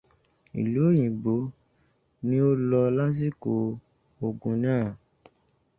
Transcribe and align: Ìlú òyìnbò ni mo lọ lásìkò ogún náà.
Ìlú 0.61 0.79
òyìnbò 0.89 1.33
ni 2.27 2.35
mo 2.43 2.51
lọ 2.69 2.81
lásìkò 2.97 3.53
ogún 4.25 4.55
náà. 4.63 4.85